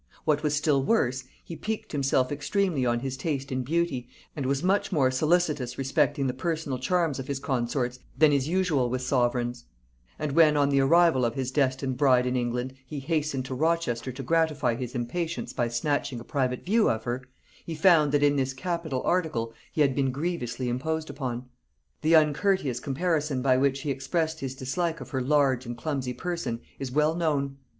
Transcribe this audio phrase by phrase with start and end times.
[0.25, 4.63] What was still worse, he piqued himself extremely on his taste in beauty, and was
[4.63, 9.65] much more solicitous respecting the personal charms of his consorts than is usual with sovereigns;
[10.17, 14.11] and when, on the arrival of his destined bride in England, he hastened to Rochester
[14.11, 17.21] to gratify his impatience by snatching a private view of her,
[17.63, 21.45] he found that in this capital article he had been grievously imposed upon.
[22.01, 26.61] The uncourteous comparison by which he expressed his dislike of her large and clumsy person
[26.79, 27.57] is well known.